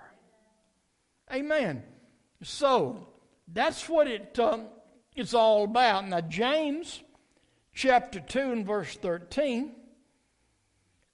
Amen. 1.33 1.83
So, 2.43 3.09
that's 3.51 3.89
what 3.89 4.09
it. 4.09 4.39
Um, 4.39 4.67
it's 5.17 5.33
all 5.33 5.65
about. 5.65 6.07
Now, 6.07 6.21
James 6.21 7.01
chapter 7.73 8.21
2 8.21 8.39
and 8.39 8.67
verse 8.67 8.95
13, 8.97 9.73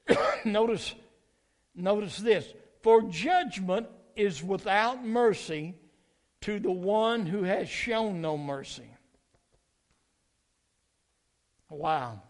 notice, 0.44 0.96
notice 1.76 2.16
this. 2.16 2.52
For 2.82 3.02
judgment 3.02 3.86
is 4.18 4.42
without 4.42 5.04
mercy 5.04 5.74
to 6.42 6.58
the 6.58 6.70
one 6.70 7.24
who 7.24 7.44
has 7.44 7.68
shown 7.68 8.20
no 8.20 8.36
mercy. 8.36 8.90
Wow. 11.70 12.20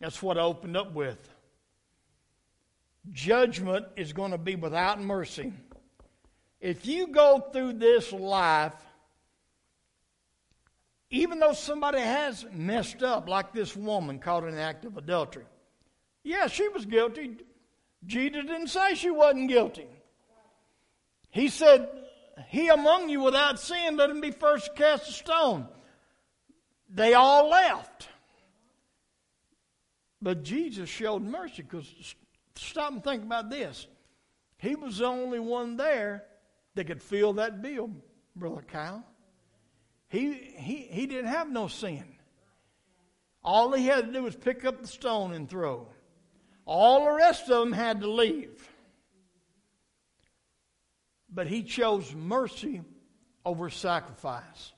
That's 0.00 0.22
what 0.22 0.38
I 0.38 0.42
opened 0.42 0.76
up 0.76 0.92
with. 0.92 1.34
Judgment 3.12 3.86
is 3.96 4.12
going 4.12 4.32
to 4.32 4.38
be 4.38 4.56
without 4.56 5.00
mercy. 5.00 5.52
If 6.60 6.84
you 6.86 7.06
go 7.06 7.40
through 7.52 7.74
this 7.74 8.12
life 8.12 8.74
even 11.10 11.40
though 11.40 11.52
somebody 11.52 11.98
has 11.98 12.46
messed 12.52 13.02
up, 13.02 13.28
like 13.28 13.52
this 13.52 13.74
woman 13.74 14.20
caught 14.20 14.44
in 14.44 14.54
the 14.54 14.60
act 14.60 14.84
of 14.84 14.96
adultery, 14.96 15.44
yeah, 16.22 16.46
she 16.46 16.68
was 16.68 16.86
guilty. 16.86 17.38
Jesus 18.06 18.44
didn't 18.46 18.68
say 18.68 18.94
she 18.94 19.10
wasn't 19.10 19.48
guilty. 19.48 19.86
He 21.30 21.48
said, 21.48 21.88
He 22.48 22.68
among 22.68 23.08
you 23.08 23.20
without 23.20 23.60
sin, 23.60 23.96
let 23.96 24.10
him 24.10 24.20
be 24.20 24.30
first 24.30 24.74
cast 24.74 25.08
a 25.08 25.12
stone. 25.12 25.68
They 26.88 27.14
all 27.14 27.48
left. 27.48 28.08
But 30.22 30.42
Jesus 30.42 30.88
showed 30.88 31.22
mercy 31.22 31.62
because 31.62 31.86
stop 32.56 32.92
and 32.92 33.02
think 33.02 33.22
about 33.22 33.48
this. 33.48 33.86
He 34.58 34.74
was 34.74 34.98
the 34.98 35.06
only 35.06 35.38
one 35.38 35.76
there 35.76 36.24
that 36.74 36.86
could 36.86 37.02
fill 37.02 37.34
that 37.34 37.62
bill, 37.62 37.90
Brother 38.36 38.62
Kyle. 38.66 39.04
He, 40.08 40.32
he, 40.56 40.88
he 40.90 41.06
didn't 41.06 41.30
have 41.30 41.50
no 41.50 41.68
sin. 41.68 42.04
All 43.42 43.72
he 43.72 43.86
had 43.86 44.06
to 44.06 44.12
do 44.12 44.22
was 44.22 44.36
pick 44.36 44.64
up 44.64 44.82
the 44.82 44.88
stone 44.88 45.32
and 45.32 45.48
throw. 45.48 45.88
All 46.70 47.04
the 47.04 47.10
rest 47.10 47.50
of 47.50 47.64
them 47.64 47.72
had 47.72 48.00
to 48.00 48.06
leave. 48.08 48.68
But 51.28 51.48
he 51.48 51.64
chose 51.64 52.14
mercy 52.14 52.82
over 53.44 53.70
sacrifice. 53.70 54.72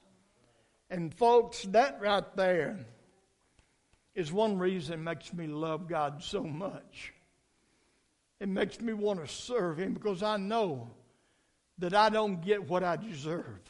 And 0.89 1.13
folks, 1.13 1.65
that 1.65 2.01
right 2.01 2.25
there 2.35 2.79
is 4.15 4.33
one 4.33 4.59
reason 4.59 4.95
it 4.95 5.03
makes 5.03 5.35
me 5.35 5.47
love 5.47 5.87
God 5.87 6.23
so 6.23 6.43
much. 6.43 7.13
It 8.41 8.49
makes 8.49 8.81
me 8.81 8.95
want 8.95 9.21
to 9.21 9.31
serve 9.31 9.79
Him 9.79 9.93
because 9.93 10.23
I 10.23 10.39
know 10.39 10.89
that 11.77 11.93
I 11.93 12.09
don't 12.09 12.41
get 12.41 12.67
what 12.67 12.83
I 12.83 12.97
deserve. 12.97 13.61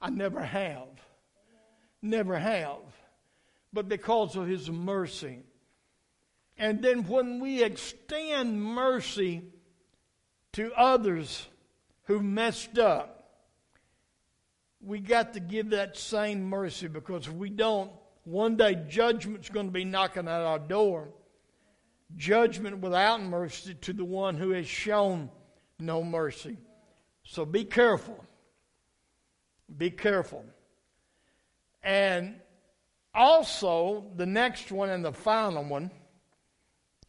I 0.00 0.10
never 0.10 0.40
have. 0.40 0.86
Never 2.02 2.38
have. 2.38 2.78
But 3.72 3.88
because 3.88 4.36
of 4.36 4.46
His 4.46 4.70
mercy. 4.70 5.42
And 6.58 6.82
then 6.82 7.04
when 7.04 7.38
we 7.38 7.62
extend 7.62 8.60
mercy 8.60 9.42
to 10.54 10.72
others 10.72 11.46
who 12.04 12.20
messed 12.20 12.78
up, 12.78 13.14
we 14.80 14.98
got 14.98 15.34
to 15.34 15.40
give 15.40 15.70
that 15.70 15.96
same 15.96 16.44
mercy 16.44 16.88
because 16.88 17.26
if 17.26 17.32
we 17.32 17.48
don't, 17.48 17.92
one 18.24 18.56
day 18.56 18.76
judgment's 18.88 19.48
going 19.48 19.66
to 19.66 19.72
be 19.72 19.84
knocking 19.84 20.26
at 20.26 20.40
our 20.40 20.58
door. 20.58 21.08
Judgment 22.16 22.78
without 22.78 23.22
mercy 23.22 23.74
to 23.74 23.92
the 23.92 24.04
one 24.04 24.34
who 24.34 24.50
has 24.50 24.66
shown 24.66 25.30
no 25.78 26.02
mercy. 26.02 26.56
So 27.22 27.44
be 27.44 27.64
careful. 27.64 28.24
Be 29.76 29.90
careful. 29.90 30.44
And 31.82 32.36
also, 33.14 34.06
the 34.16 34.26
next 34.26 34.72
one 34.72 34.90
and 34.90 35.04
the 35.04 35.12
final 35.12 35.64
one 35.64 35.90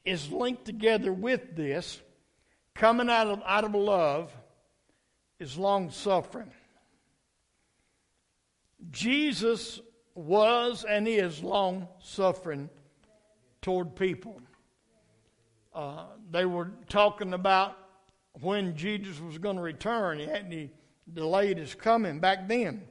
is 0.05 0.31
linked 0.31 0.65
together 0.65 1.11
with 1.13 1.55
this. 1.55 2.01
Coming 2.75 3.09
out 3.09 3.27
of, 3.27 3.41
out 3.45 3.63
of 3.63 3.75
love 3.75 4.31
is 5.39 5.57
long 5.57 5.91
suffering. 5.91 6.51
Jesus 8.91 9.81
was 10.15 10.85
and 10.85 11.07
is 11.07 11.43
long 11.43 11.87
suffering 12.01 12.69
toward 13.61 13.95
people. 13.95 14.41
Uh, 15.73 16.05
they 16.31 16.45
were 16.45 16.71
talking 16.87 17.33
about 17.33 17.77
when 18.41 18.75
Jesus 18.75 19.19
was 19.19 19.37
going 19.37 19.55
to 19.57 19.61
return. 19.61 20.19
He 20.19 20.25
hadn't 20.25 20.51
he 20.51 20.71
delayed 21.11 21.57
his 21.57 21.75
coming 21.75 22.19
back 22.19 22.47
then. 22.47 22.83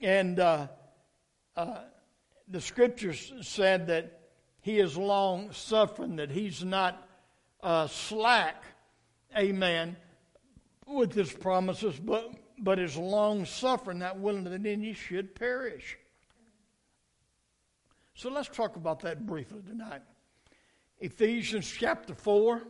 And 0.00 0.38
uh, 0.38 0.68
uh, 1.56 1.78
the 2.48 2.60
scriptures 2.60 3.32
said 3.40 3.88
that 3.88 4.17
he 4.60 4.78
is 4.78 4.96
long 4.96 5.52
suffering, 5.52 6.16
that 6.16 6.30
he's 6.30 6.64
not 6.64 7.08
uh, 7.62 7.86
slack, 7.86 8.64
amen, 9.36 9.96
with 10.86 11.12
his 11.12 11.32
promises, 11.32 11.98
but 11.98 12.32
but 12.60 12.78
is 12.78 12.96
long 12.96 13.44
suffering, 13.44 13.98
not 13.98 14.18
willing 14.18 14.44
that 14.44 14.66
any 14.66 14.92
should 14.92 15.34
perish. 15.34 15.96
So 18.14 18.30
let's 18.30 18.48
talk 18.48 18.76
about 18.76 19.00
that 19.00 19.26
briefly 19.26 19.60
tonight. 19.66 20.02
Ephesians 20.98 21.70
chapter 21.70 22.14
4, 22.14 22.62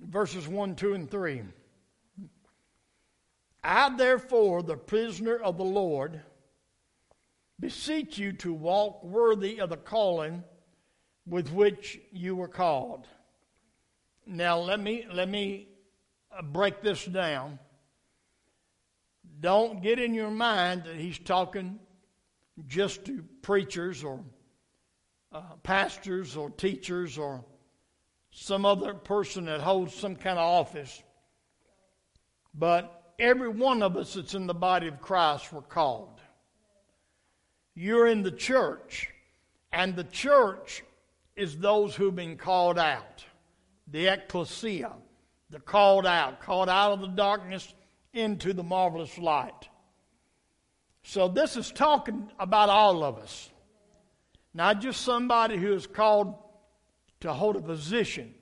verses 0.00 0.46
1, 0.46 0.76
2, 0.76 0.94
and 0.94 1.10
3. 1.10 1.42
I, 3.64 3.96
therefore, 3.96 4.62
the 4.62 4.76
prisoner 4.76 5.36
of 5.36 5.56
the 5.56 5.64
Lord, 5.64 6.20
beseech 7.58 8.18
you 8.18 8.32
to 8.34 8.52
walk 8.52 9.02
worthy 9.02 9.60
of 9.60 9.70
the 9.70 9.76
calling 9.76 10.44
with 11.28 11.52
which 11.52 12.00
you 12.12 12.36
were 12.36 12.48
called. 12.48 13.06
Now, 14.26 14.58
let 14.58 14.80
me, 14.80 15.06
let 15.12 15.28
me 15.28 15.68
uh, 16.36 16.42
break 16.42 16.82
this 16.82 17.04
down 17.04 17.58
don't 19.40 19.82
get 19.82 19.98
in 19.98 20.14
your 20.14 20.30
mind 20.30 20.84
that 20.84 20.96
he's 20.96 21.18
talking 21.18 21.78
just 22.66 23.04
to 23.04 23.24
preachers 23.42 24.02
or 24.02 24.20
uh, 25.30 25.42
pastors 25.62 26.36
or 26.36 26.50
teachers 26.50 27.18
or 27.18 27.44
some 28.30 28.64
other 28.64 28.94
person 28.94 29.44
that 29.44 29.60
holds 29.60 29.94
some 29.94 30.16
kind 30.16 30.38
of 30.38 30.44
office. 30.44 31.02
But 32.52 33.12
every 33.18 33.48
one 33.48 33.82
of 33.82 33.96
us 33.96 34.14
that's 34.14 34.34
in 34.34 34.46
the 34.46 34.54
body 34.54 34.88
of 34.88 35.00
Christ 35.00 35.52
were 35.52 35.62
called. 35.62 36.20
You're 37.74 38.08
in 38.08 38.22
the 38.22 38.32
church, 38.32 39.08
and 39.72 39.94
the 39.94 40.04
church 40.04 40.82
is 41.38 41.56
those 41.56 41.94
who've 41.94 42.14
been 42.14 42.36
called 42.36 42.78
out. 42.78 43.24
The 43.86 44.08
ecclesia, 44.08 44.92
the 45.50 45.60
called 45.60 46.04
out, 46.04 46.40
called 46.40 46.68
out 46.68 46.92
of 46.92 47.00
the 47.00 47.06
darkness 47.06 47.72
into 48.12 48.52
the 48.52 48.62
marvelous 48.62 49.16
light. 49.16 49.68
So, 51.04 51.28
this 51.28 51.56
is 51.56 51.70
talking 51.70 52.30
about 52.38 52.68
all 52.68 53.04
of 53.04 53.16
us, 53.18 53.48
not 54.52 54.80
just 54.80 55.02
somebody 55.02 55.56
who 55.56 55.72
is 55.72 55.86
called 55.86 56.34
to 57.20 57.32
hold 57.32 57.56
a 57.56 57.60
position. 57.60 58.34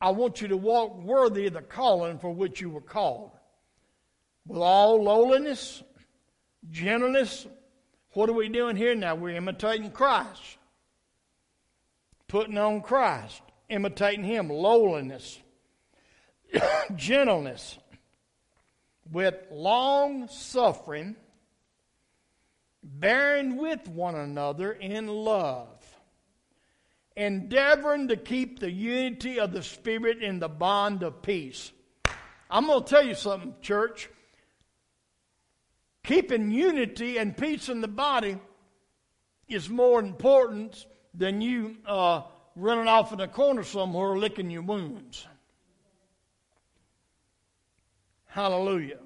I 0.00 0.10
want 0.10 0.40
you 0.40 0.48
to 0.48 0.56
walk 0.56 0.98
worthy 1.02 1.46
of 1.46 1.52
the 1.52 1.62
calling 1.62 2.18
for 2.18 2.30
which 2.30 2.60
you 2.60 2.70
were 2.70 2.80
called. 2.80 3.30
With 4.46 4.58
all 4.58 5.02
lowliness, 5.02 5.82
gentleness. 6.70 7.46
What 8.16 8.30
are 8.30 8.32
we 8.32 8.48
doing 8.48 8.76
here 8.76 8.94
now? 8.94 9.14
We're 9.14 9.36
imitating 9.36 9.90
Christ. 9.90 10.56
Putting 12.28 12.56
on 12.56 12.80
Christ, 12.80 13.42
imitating 13.68 14.24
Him, 14.24 14.48
lowliness, 14.48 15.38
gentleness, 16.96 17.76
with 19.12 19.34
long 19.50 20.28
suffering, 20.28 21.14
bearing 22.82 23.58
with 23.58 23.86
one 23.86 24.14
another 24.14 24.72
in 24.72 25.08
love, 25.08 25.84
endeavoring 27.18 28.08
to 28.08 28.16
keep 28.16 28.60
the 28.60 28.70
unity 28.70 29.38
of 29.38 29.52
the 29.52 29.62
Spirit 29.62 30.22
in 30.22 30.38
the 30.38 30.48
bond 30.48 31.02
of 31.02 31.20
peace. 31.20 31.70
I'm 32.48 32.66
going 32.66 32.82
to 32.82 32.88
tell 32.88 33.04
you 33.04 33.14
something, 33.14 33.56
church. 33.60 34.08
Keeping 36.06 36.52
unity 36.52 37.18
and 37.18 37.36
peace 37.36 37.68
in 37.68 37.80
the 37.80 37.88
body 37.88 38.38
is 39.48 39.68
more 39.68 39.98
important 39.98 40.86
than 41.12 41.40
you 41.40 41.78
uh, 41.84 42.22
running 42.54 42.86
off 42.86 43.12
in 43.12 43.20
a 43.20 43.26
corner 43.26 43.64
somewhere 43.64 44.16
licking 44.16 44.48
your 44.48 44.62
wounds. 44.62 45.26
Hallelujah. 48.26 48.98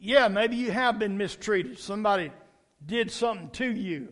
Yeah, 0.00 0.26
maybe 0.26 0.56
you 0.56 0.72
have 0.72 0.98
been 0.98 1.16
mistreated. 1.16 1.78
Somebody 1.78 2.32
did 2.84 3.12
something 3.12 3.50
to 3.50 3.66
you. 3.72 4.08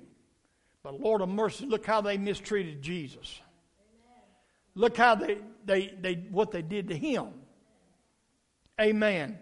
But 0.85 1.01
Lord 1.01 1.23
of 1.23 1.29
mercy, 1.29 1.67
look 1.67 1.85
how 1.87 2.03
they 2.03 2.19
mistreated 2.19 2.83
Jesus. 2.83 3.41
Look 4.77 4.97
how 4.97 5.17
they, 5.17 5.39
they, 5.65 5.93
they 6.01 6.15
what 6.31 6.53
they 6.53 6.63
did 6.63 6.87
to 6.89 6.97
him. 6.97 7.31
Amen. 8.81 9.39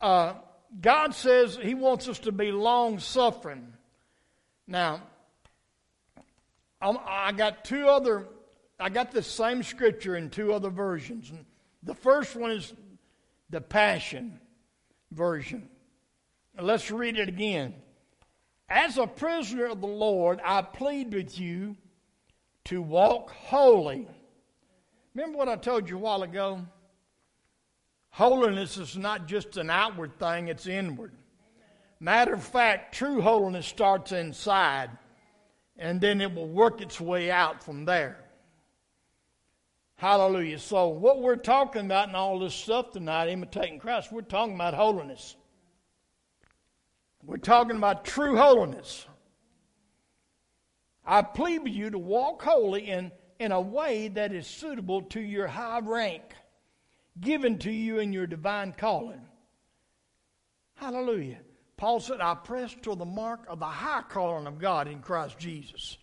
Uh, 0.00 0.34
God 0.80 1.14
says 1.14 1.58
He 1.60 1.74
wants 1.74 2.08
us 2.08 2.18
to 2.20 2.32
be 2.32 2.52
long 2.52 2.98
suffering. 2.98 3.72
Now, 4.66 5.02
I 6.80 7.32
got 7.32 7.64
two 7.64 7.88
other, 7.88 8.26
I 8.78 8.88
got 8.88 9.10
the 9.10 9.22
same 9.22 9.62
scripture 9.62 10.16
in 10.16 10.30
two 10.30 10.52
other 10.52 10.70
versions. 10.70 11.32
The 11.82 11.94
first 11.94 12.36
one 12.36 12.52
is 12.52 12.72
the 13.50 13.60
Passion 13.60 14.38
Version. 15.10 15.68
Let's 16.60 16.90
read 16.90 17.18
it 17.18 17.28
again. 17.28 17.74
As 18.68 18.98
a 18.98 19.06
prisoner 19.06 19.66
of 19.66 19.80
the 19.80 19.86
Lord, 19.86 20.40
I 20.44 20.60
plead 20.60 21.14
with 21.14 21.38
you 21.38 21.76
to 22.64 22.82
walk 22.82 23.30
holy. 23.30 24.06
Remember 25.14 25.38
what 25.38 25.48
I 25.48 25.56
told 25.56 25.88
you 25.88 25.96
a 25.96 26.00
while 26.00 26.22
ago? 26.22 26.60
Holiness 28.10 28.76
is 28.76 28.96
not 28.96 29.26
just 29.26 29.56
an 29.56 29.70
outward 29.70 30.18
thing, 30.18 30.48
it's 30.48 30.66
inward. 30.66 31.12
Matter 32.00 32.34
of 32.34 32.44
fact, 32.44 32.94
true 32.94 33.20
holiness 33.20 33.66
starts 33.66 34.12
inside, 34.12 34.90
and 35.76 36.00
then 36.00 36.20
it 36.20 36.34
will 36.34 36.48
work 36.48 36.80
its 36.80 37.00
way 37.00 37.30
out 37.30 37.62
from 37.62 37.84
there. 37.84 38.24
Hallelujah. 39.96 40.60
So, 40.60 40.88
what 40.88 41.20
we're 41.20 41.36
talking 41.36 41.86
about 41.86 42.08
in 42.08 42.14
all 42.14 42.38
this 42.38 42.54
stuff 42.54 42.92
tonight, 42.92 43.30
imitating 43.30 43.80
Christ, 43.80 44.12
we're 44.12 44.22
talking 44.22 44.54
about 44.54 44.74
holiness. 44.74 45.34
We're 47.24 47.38
talking 47.38 47.76
about 47.76 48.04
true 48.04 48.36
holiness. 48.36 49.06
I 51.04 51.22
plead 51.22 51.64
with 51.64 51.72
you 51.72 51.90
to 51.90 51.98
walk 51.98 52.42
holy 52.42 52.88
in, 52.88 53.10
in 53.40 53.50
a 53.50 53.60
way 53.60 54.06
that 54.08 54.32
is 54.32 54.46
suitable 54.46 55.02
to 55.02 55.20
your 55.20 55.48
high 55.48 55.80
rank 55.80 56.22
given 57.20 57.58
to 57.58 57.70
you 57.70 57.98
in 57.98 58.12
your 58.12 58.26
divine 58.26 58.72
calling. 58.72 59.20
Hallelujah. 60.74 61.38
Paul 61.76 62.00
said, 62.00 62.20
I 62.20 62.34
press 62.34 62.74
toward 62.82 62.98
the 62.98 63.04
mark 63.04 63.46
of 63.48 63.60
the 63.60 63.66
high 63.66 64.02
calling 64.08 64.46
of 64.46 64.58
God 64.58 64.88
in 64.88 65.00
Christ 65.00 65.38
Jesus. 65.38 65.96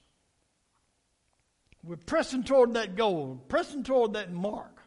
We're 1.84 1.98
pressing 1.98 2.44
toward 2.44 2.74
that 2.74 2.96
goal, 2.96 3.42
pressing 3.48 3.84
toward 3.84 4.14
that 4.14 4.32
mark. 4.32 4.82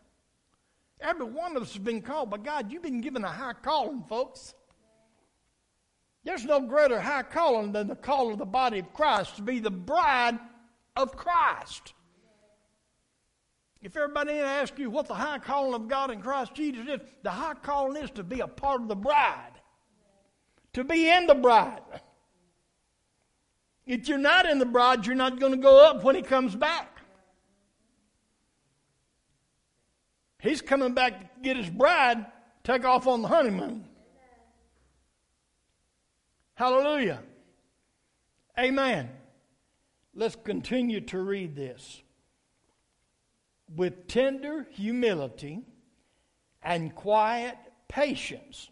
Every 1.00 1.26
one 1.26 1.56
of 1.56 1.62
us 1.62 1.74
has 1.74 1.82
been 1.82 2.02
called 2.02 2.30
by 2.30 2.38
God. 2.38 2.72
You've 2.72 2.82
been 2.82 3.00
given 3.00 3.24
a 3.24 3.28
high 3.28 3.52
calling, 3.52 4.02
folks. 4.08 4.54
There's 6.24 6.44
no 6.44 6.60
greater 6.60 7.00
high 7.00 7.22
calling 7.22 7.72
than 7.72 7.86
the 7.86 7.94
call 7.94 8.32
of 8.32 8.38
the 8.38 8.44
body 8.44 8.80
of 8.80 8.92
Christ 8.92 9.36
to 9.36 9.42
be 9.42 9.60
the 9.60 9.70
bride 9.70 10.38
of 10.96 11.16
Christ. 11.16 11.94
If 13.80 13.96
everybody 13.96 14.32
asks 14.32 14.78
you 14.78 14.90
what 14.90 15.06
the 15.06 15.14
high 15.14 15.38
calling 15.38 15.74
of 15.74 15.88
God 15.88 16.10
in 16.10 16.20
Christ 16.20 16.54
Jesus 16.54 16.86
is, 16.88 17.00
the 17.22 17.30
high 17.30 17.54
calling 17.54 18.02
is 18.02 18.10
to 18.12 18.24
be 18.24 18.40
a 18.40 18.48
part 18.48 18.82
of 18.82 18.88
the 18.88 18.96
bride, 18.96 19.52
to 20.72 20.82
be 20.82 21.08
in 21.08 21.26
the 21.26 21.34
bride. 21.34 21.80
If 23.86 24.08
you're 24.08 24.18
not 24.18 24.46
in 24.46 24.58
the 24.58 24.66
bride, 24.66 25.06
you're 25.06 25.14
not 25.14 25.38
going 25.40 25.52
to 25.52 25.58
go 25.58 25.82
up 25.82 26.02
when 26.02 26.16
he 26.16 26.22
comes 26.22 26.54
back. 26.54 26.98
He's 30.40 30.60
coming 30.60 30.92
back 30.92 31.20
to 31.20 31.40
get 31.42 31.56
his 31.56 31.70
bride, 31.70 32.26
take 32.64 32.84
off 32.84 33.06
on 33.06 33.22
the 33.22 33.28
honeymoon. 33.28 33.84
Hallelujah. 36.54 37.22
Amen. 38.58 39.08
Let's 40.14 40.36
continue 40.36 41.00
to 41.02 41.20
read 41.20 41.54
this 41.54 42.02
with 43.74 44.08
tender 44.08 44.66
humility 44.70 45.62
and 46.62 46.94
quiet 46.94 47.56
patience. 47.88 48.70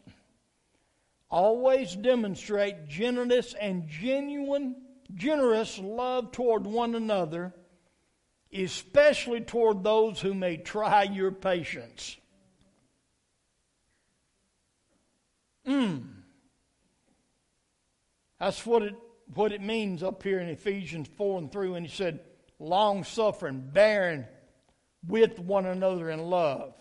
Always 1.30 1.94
demonstrate 1.96 2.88
generous 2.88 3.54
and 3.54 3.88
genuine, 3.88 4.76
generous 5.14 5.78
love 5.78 6.32
toward 6.32 6.64
one 6.64 6.94
another, 6.94 7.54
especially 8.52 9.40
toward 9.40 9.82
those 9.82 10.20
who 10.20 10.35
may 10.35 10.56
try 10.56 11.02
your 11.02 11.32
patience. 11.32 12.16
Mm. 15.66 16.04
That's 18.38 18.64
what 18.64 18.82
it, 18.82 18.94
what 19.35 19.52
it 19.52 19.61
means 19.61 20.02
up 20.02 20.22
here 20.22 20.38
in 20.38 20.48
Ephesians 20.48 21.09
4 21.16 21.38
and 21.38 21.52
3 21.52 21.70
when 21.70 21.85
he 21.85 21.90
said, 21.90 22.20
long 22.59 23.02
suffering, 23.02 23.68
bearing 23.72 24.26
with 25.07 25.38
one 25.38 25.66
another 25.66 26.11
in 26.11 26.21
love. 26.21 26.75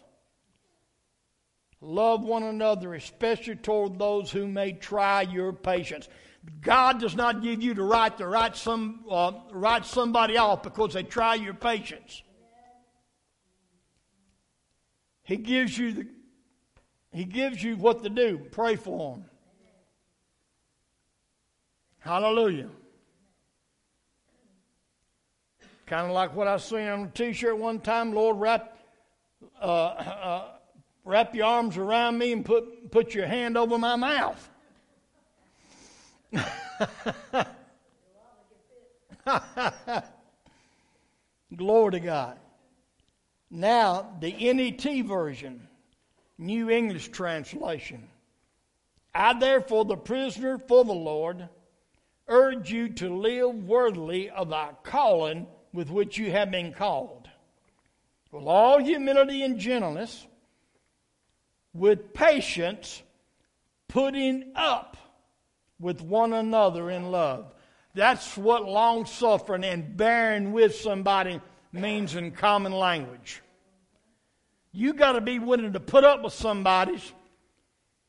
Love 1.81 2.23
one 2.23 2.43
another, 2.43 2.93
especially 2.93 3.55
toward 3.55 3.99
those 3.99 4.31
who 4.31 4.47
may 4.47 4.71
try 4.71 5.21
your 5.21 5.53
patience. 5.53 6.07
God 6.61 6.99
does 6.99 7.15
not 7.15 7.41
give 7.41 7.61
you 7.61 7.73
the 7.73 7.83
right 7.83 8.15
to 8.17 8.27
write, 8.27 8.55
some, 8.55 9.05
uh, 9.09 9.31
write 9.51 9.85
somebody 9.85 10.37
off 10.37 10.63
because 10.63 10.93
they 10.93 11.03
try 11.03 11.35
your 11.35 11.53
patience. 11.53 12.23
He 15.23 15.37
gives 15.37 15.77
you 15.77 15.91
the, 15.93 16.07
He 17.11 17.25
gives 17.25 17.61
you 17.61 17.77
what 17.77 18.03
to 18.03 18.09
do. 18.09 18.47
Pray 18.51 18.75
for 18.75 19.15
them. 19.15 19.25
Hallelujah. 21.99 22.69
Kind 25.85 26.07
of 26.07 26.13
like 26.13 26.35
what 26.35 26.47
I 26.47 26.57
seen 26.57 26.87
on 26.87 27.03
a 27.03 27.07
T-shirt 27.07 27.57
one 27.57 27.79
time. 27.79 28.11
Lord, 28.11 28.37
wrap 28.37 28.75
uh, 29.61 29.65
uh, 29.65 30.47
wrap 31.03 31.35
your 31.35 31.45
arms 31.45 31.77
around 31.77 32.17
me 32.17 32.31
and 32.31 32.43
put 32.43 32.89
put 32.91 33.13
your 33.13 33.27
hand 33.27 33.55
over 33.55 33.77
my 33.77 33.95
mouth. 33.95 34.49
Glory 41.55 41.91
to 41.91 41.99
God. 41.99 42.39
Now, 43.51 44.11
the 44.19 44.31
NET 44.31 45.05
version, 45.05 45.67
New 46.39 46.71
English 46.71 47.09
Translation. 47.09 48.07
I, 49.13 49.37
therefore, 49.39 49.85
the 49.85 49.95
prisoner 49.95 50.57
for 50.57 50.83
the 50.83 50.93
Lord, 50.93 51.47
urge 52.27 52.71
you 52.71 52.89
to 52.89 53.15
live 53.15 53.63
worthily 53.63 54.31
of 54.31 54.49
thy 54.49 54.71
calling 54.83 55.45
with 55.75 55.89
which 55.89 56.17
you 56.17 56.31
have 56.31 56.49
been 56.49 56.71
called, 56.71 57.27
with 58.31 58.45
all 58.45 58.79
humility 58.79 59.43
and 59.43 59.59
gentleness, 59.59 60.25
with 61.73 62.13
patience, 62.13 63.03
putting 63.89 64.51
up 64.55 64.95
with 65.79 66.01
one 66.01 66.31
another 66.33 66.89
in 66.89 67.11
love. 67.11 67.53
That's 67.93 68.37
what 68.37 68.65
long 68.65 69.05
suffering 69.05 69.65
and 69.65 69.95
bearing 69.95 70.53
with 70.53 70.75
somebody 70.75 71.41
means 71.71 72.15
in 72.15 72.31
common 72.31 72.71
language. 72.71 73.41
You 74.71 74.93
got 74.93 75.13
to 75.13 75.21
be 75.21 75.39
willing 75.39 75.73
to 75.73 75.79
put 75.79 76.03
up 76.03 76.23
with 76.23 76.33
somebody's 76.33 77.11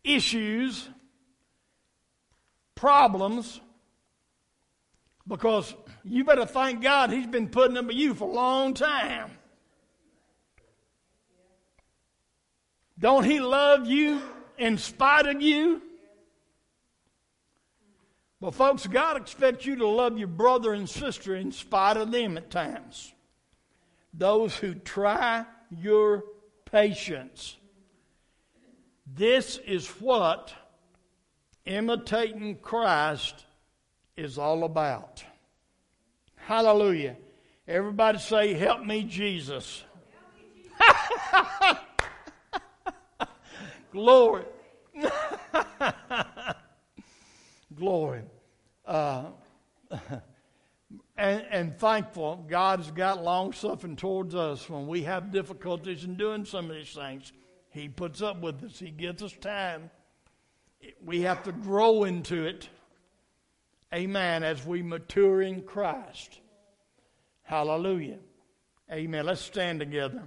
issues, 0.02 0.88
problems, 2.74 3.60
because 5.26 5.74
you 6.04 6.24
better 6.24 6.46
thank 6.46 6.82
God 6.82 7.10
He's 7.10 7.26
been 7.26 7.48
putting 7.48 7.76
up 7.76 7.86
with 7.86 7.96
you 7.96 8.14
for 8.14 8.28
a 8.28 8.32
long 8.32 8.74
time. 8.74 9.30
Don't 12.98 13.24
He 13.24 13.40
love 13.40 13.86
you 13.86 14.22
in 14.58 14.78
spite 14.78 15.26
of 15.26 15.42
you? 15.42 15.82
Well, 18.40 18.52
folks, 18.52 18.86
God 18.86 19.16
expects 19.16 19.64
you 19.64 19.76
to 19.76 19.88
love 19.88 20.18
your 20.18 20.28
brother 20.28 20.74
and 20.74 20.88
sister 20.88 21.34
in 21.34 21.52
spite 21.52 21.96
of 21.96 22.12
them 22.12 22.36
at 22.36 22.50
times. 22.50 23.12
Those 24.12 24.54
who 24.54 24.74
try 24.74 25.46
your 25.70 26.24
patience. 26.64 27.56
This 29.06 29.56
is 29.58 29.88
what 29.88 30.52
imitating 31.64 32.56
Christ 32.56 33.45
is 34.16 34.38
all 34.38 34.64
about. 34.64 35.22
Hallelujah. 36.36 37.16
Everybody 37.68 38.18
say, 38.18 38.54
Help 38.54 38.84
me, 38.84 39.02
Jesus. 39.02 39.84
Glory. 43.92 44.44
Glory. 47.74 48.22
Uh, 48.84 49.24
and, 51.16 51.44
and 51.50 51.78
thankful 51.78 52.44
God's 52.48 52.90
got 52.90 53.22
long 53.22 53.52
suffering 53.52 53.96
towards 53.96 54.34
us 54.34 54.68
when 54.70 54.86
we 54.86 55.02
have 55.02 55.32
difficulties 55.32 56.04
in 56.04 56.16
doing 56.16 56.44
some 56.44 56.70
of 56.70 56.76
these 56.76 56.92
things. 56.92 57.32
He 57.70 57.88
puts 57.88 58.22
up 58.22 58.40
with 58.40 58.62
us, 58.64 58.78
He 58.78 58.90
gives 58.90 59.22
us 59.22 59.32
time. 59.32 59.90
We 61.04 61.22
have 61.22 61.42
to 61.44 61.52
grow 61.52 62.04
into 62.04 62.44
it. 62.44 62.68
Amen. 63.94 64.42
As 64.42 64.64
we 64.66 64.82
mature 64.82 65.42
in 65.42 65.62
Christ. 65.62 66.40
Hallelujah. 67.42 68.18
Amen. 68.90 69.26
Let's 69.26 69.40
stand 69.40 69.80
together. 69.80 70.24